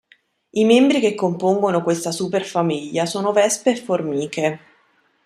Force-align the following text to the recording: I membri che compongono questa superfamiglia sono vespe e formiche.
I 0.51 0.65
membri 0.65 0.99
che 0.99 1.13
compongono 1.13 1.83
questa 1.83 2.11
superfamiglia 2.11 3.05
sono 3.05 3.31
vespe 3.31 3.69
e 3.69 3.75
formiche. 3.75 4.59